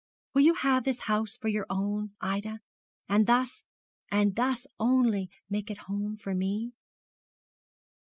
Will 0.33 0.41
you 0.41 0.55
have 0.55 0.83
this 0.83 0.97
old 1.01 1.05
house 1.05 1.37
for 1.37 1.47
your 1.47 1.67
own, 1.69 2.15
Ida, 2.21 2.57
and 3.07 3.27
thus, 3.27 3.63
and 4.09 4.35
thus 4.35 4.65
only, 4.79 5.29
make 5.47 5.69
it 5.69 5.77
home 5.77 6.15
for 6.17 6.33
me? 6.33 6.71